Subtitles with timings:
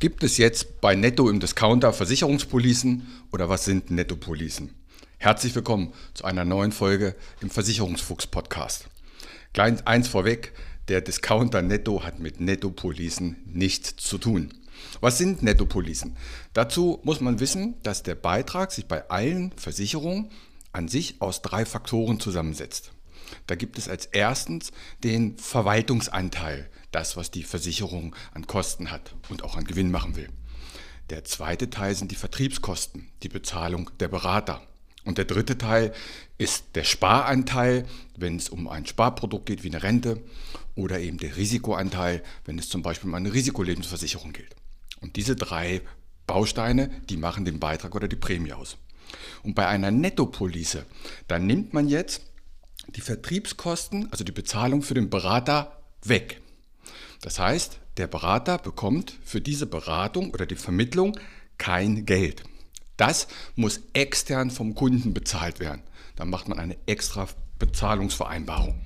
[0.00, 4.72] Gibt es jetzt bei Netto im Discounter Versicherungspolicen oder was sind Nettopolicen?
[5.18, 8.86] Herzlich willkommen zu einer neuen Folge im Versicherungsfuchs Podcast.
[9.54, 10.52] Klein eins vorweg,
[10.86, 14.54] der Discounter Netto hat mit Nettopolicen nichts zu tun.
[15.00, 16.16] Was sind Nettopolicen?
[16.52, 20.30] Dazu muss man wissen, dass der Beitrag sich bei allen Versicherungen
[20.70, 22.92] an sich aus drei Faktoren zusammensetzt.
[23.46, 29.44] Da gibt es als erstens den Verwaltungsanteil das, was die Versicherung an Kosten hat und
[29.44, 30.28] auch an Gewinn machen will.
[31.10, 34.62] Der zweite Teil sind die Vertriebskosten, die Bezahlung der Berater.
[35.04, 35.94] Und der dritte Teil
[36.36, 40.22] ist der Sparanteil, wenn es um ein Sparprodukt geht wie eine Rente
[40.74, 44.54] oder eben der Risikoanteil, wenn es zum Beispiel um eine Risikolebensversicherung geht.
[45.00, 45.80] Und diese drei
[46.26, 48.76] Bausteine, die machen den Beitrag oder die Prämie aus.
[49.42, 50.84] Und bei einer Nettopolice,
[51.26, 52.22] da nimmt man jetzt
[52.88, 56.40] die Vertriebskosten, also die Bezahlung für den Berater weg.
[57.20, 61.18] Das heißt, der Berater bekommt für diese Beratung oder die Vermittlung
[61.58, 62.44] kein Geld.
[62.96, 65.82] Das muss extern vom Kunden bezahlt werden.
[66.16, 67.28] Dann macht man eine extra
[67.58, 68.80] Bezahlungsvereinbarung.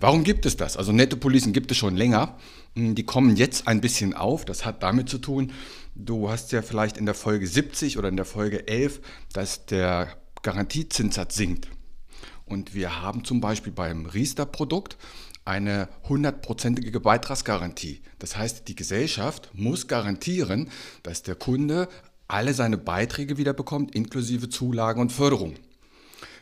[0.00, 0.76] Warum gibt es das?
[0.76, 2.36] Also Nettopolicen gibt es schon länger.
[2.74, 4.44] Hm, die kommen jetzt ein bisschen auf.
[4.44, 5.52] Das hat damit zu tun,
[5.94, 9.00] du hast ja vielleicht in der Folge 70 oder in der Folge 11,
[9.32, 11.68] dass der Garantiezinssatz sinkt.
[12.48, 14.96] Und wir haben zum Beispiel beim Riester-Produkt
[15.44, 18.02] eine hundertprozentige Beitragsgarantie.
[18.18, 20.70] Das heißt, die Gesellschaft muss garantieren,
[21.02, 21.88] dass der Kunde
[22.26, 25.54] alle seine Beiträge wieder bekommt, inklusive Zulagen und Förderung.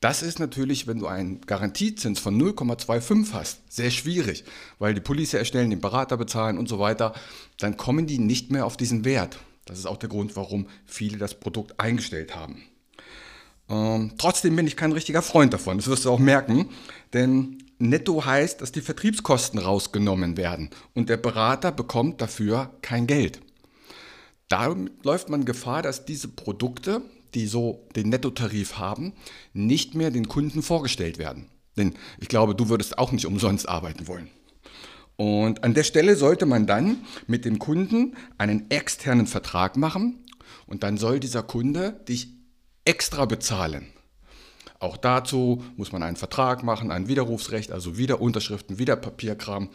[0.00, 4.44] Das ist natürlich, wenn du einen Garantiezins von 0,25 hast, sehr schwierig,
[4.78, 7.14] weil die Police erstellen, den Berater bezahlen und so weiter,
[7.58, 9.38] dann kommen die nicht mehr auf diesen Wert.
[9.64, 12.62] Das ist auch der Grund, warum viele das Produkt eingestellt haben.
[13.68, 16.70] Ähm, trotzdem bin ich kein richtiger Freund davon, das wirst du auch merken,
[17.12, 23.40] denn netto heißt, dass die Vertriebskosten rausgenommen werden und der Berater bekommt dafür kein Geld.
[24.48, 27.02] Da läuft man Gefahr, dass diese Produkte,
[27.34, 29.12] die so den Nettotarif haben,
[29.52, 31.46] nicht mehr den Kunden vorgestellt werden.
[31.76, 34.30] Denn ich glaube, du würdest auch nicht umsonst arbeiten wollen.
[35.16, 40.24] Und an der Stelle sollte man dann mit dem Kunden einen externen Vertrag machen
[40.66, 42.37] und dann soll dieser Kunde dich
[42.88, 43.86] extra bezahlen.
[44.80, 49.68] Auch dazu muss man einen Vertrag machen, ein Widerrufsrecht, also wieder Unterschriften, wieder Papierkram.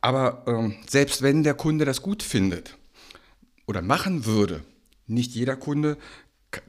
[0.00, 2.76] Aber ähm, selbst wenn der Kunde das gut findet
[3.66, 4.64] oder machen würde,
[5.06, 5.98] nicht jeder Kunde,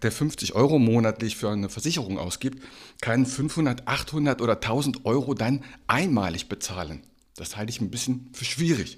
[0.01, 2.61] der 50 Euro monatlich für eine Versicherung ausgibt,
[2.99, 7.03] kann 500, 800 oder 1000 Euro dann einmalig bezahlen.
[7.35, 8.97] Das halte ich ein bisschen für schwierig.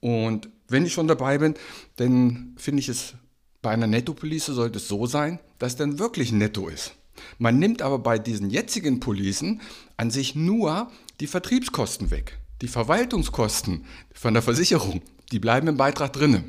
[0.00, 1.54] Und wenn ich schon dabei bin,
[1.96, 3.14] dann finde ich es
[3.64, 6.92] bei einer Nettopolice sollte es so sein, dass dann wirklich netto ist.
[7.38, 9.62] Man nimmt aber bei diesen jetzigen Policen
[9.96, 12.38] an sich nur die Vertriebskosten weg.
[12.60, 15.00] Die Verwaltungskosten von der Versicherung,
[15.32, 16.44] die bleiben im Beitrag drinne.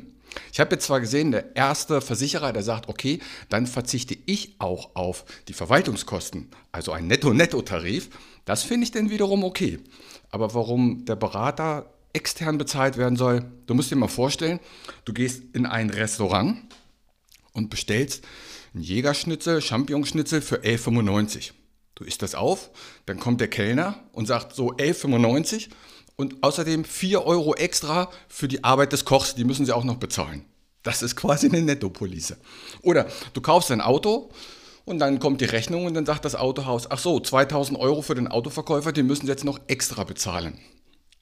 [0.52, 4.94] Ich habe jetzt zwar gesehen, der erste Versicherer, der sagt, okay, dann verzichte ich auch
[4.94, 8.10] auf die Verwaltungskosten, also ein Netto-Netto-Tarif.
[8.44, 9.78] Das finde ich dann wiederum okay.
[10.30, 14.60] Aber warum der Berater extern bezahlt werden soll, du musst dir mal vorstellen,
[15.06, 16.58] du gehst in ein Restaurant
[17.56, 18.24] und bestellst
[18.74, 21.52] einen Jägerschnitzel, Champignonschnitzel für 11,95.
[21.94, 22.70] Du isst das auf,
[23.06, 25.70] dann kommt der Kellner und sagt so 11,95
[26.16, 29.96] und außerdem 4 Euro extra für die Arbeit des Kochs, die müssen sie auch noch
[29.96, 30.44] bezahlen.
[30.82, 32.36] Das ist quasi eine Nettopolice.
[32.82, 34.30] Oder du kaufst ein Auto
[34.84, 38.14] und dann kommt die Rechnung und dann sagt das Autohaus, ach so, 2000 Euro für
[38.14, 40.58] den Autoverkäufer, die müssen sie jetzt noch extra bezahlen.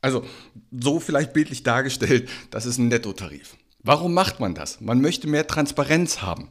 [0.02, 0.24] Also
[0.70, 3.56] so vielleicht bildlich dargestellt, das ist ein Nettotarif.
[3.86, 4.80] Warum macht man das?
[4.80, 6.48] Man möchte mehr Transparenz haben.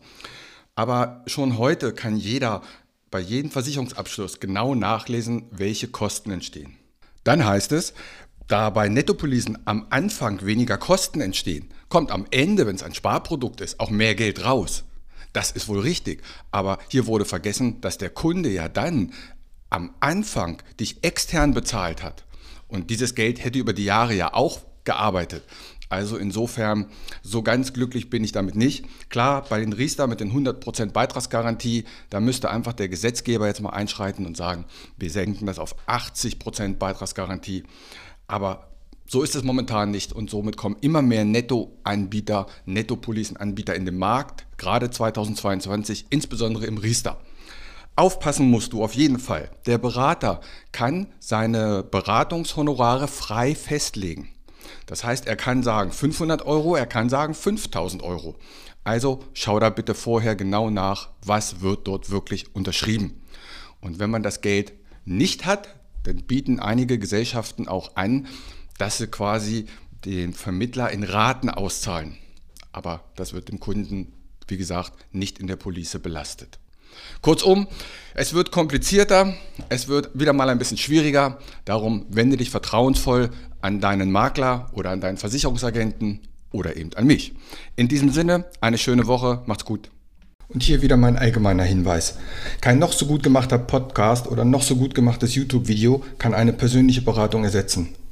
[0.76, 2.62] Aber schon heute kann jeder
[3.10, 6.78] bei jedem Versicherungsabschluss genau nachlesen, welche Kosten entstehen.
[7.24, 7.96] Dann heißt es,
[8.48, 13.62] da bei Nettopolicen am Anfang weniger Kosten entstehen, kommt am Ende, wenn es ein Sparprodukt
[13.62, 14.84] ist, auch mehr Geld raus.
[15.32, 16.22] Das ist wohl richtig.
[16.52, 19.12] Aber hier wurde vergessen, dass der Kunde ja dann
[19.72, 22.26] am Anfang dich extern bezahlt hat.
[22.68, 25.44] Und dieses Geld hätte über die Jahre ja auch gearbeitet.
[25.94, 26.88] Also insofern,
[27.22, 28.84] so ganz glücklich bin ich damit nicht.
[29.12, 33.70] Klar, bei den Riester mit den 100% Beitragsgarantie, da müsste einfach der Gesetzgeber jetzt mal
[33.70, 34.66] einschreiten und sagen,
[34.98, 37.62] wir senken das auf 80% Beitragsgarantie.
[38.26, 38.70] Aber
[39.06, 44.48] so ist es momentan nicht und somit kommen immer mehr Netto-Anbieter, Netto-Policen-Anbieter in den Markt,
[44.58, 47.20] gerade 2022, insbesondere im Riester.
[47.96, 49.52] Aufpassen musst du auf jeden Fall.
[49.68, 50.42] Der Berater
[50.72, 54.30] kann seine Beratungshonorare frei festlegen.
[54.86, 58.36] Das heißt, er kann sagen 500 Euro, er kann sagen 5000 Euro.
[58.84, 63.22] Also schau da bitte vorher genau nach, was wird dort wirklich unterschrieben.
[63.80, 64.74] Und wenn man das Geld
[65.06, 68.28] nicht hat, dann bieten einige Gesellschaften auch an,
[68.78, 69.68] dass sie quasi
[70.06, 72.18] den Vermittler in Raten auszahlen.
[72.72, 74.12] Aber das wird dem Kunden,
[74.48, 76.60] wie gesagt, nicht in der Police belastet.
[77.22, 77.68] Kurzum,
[78.16, 79.34] es wird komplizierter,
[79.70, 81.40] es wird wieder mal ein bisschen schwieriger.
[81.66, 83.30] Darum wende dich vertrauensvoll
[83.62, 86.20] an deinen Makler oder an deinen Versicherungsagenten
[86.52, 87.34] oder eben an mich.
[87.76, 89.90] In diesem Sinne, eine schöne Woche, macht's gut.
[90.50, 92.18] Und hier wieder mein allgemeiner Hinweis.
[92.62, 97.02] Kein noch so gut gemachter Podcast oder noch so gut gemachtes YouTube-Video kann eine persönliche
[97.02, 97.96] Beratung ersetzen.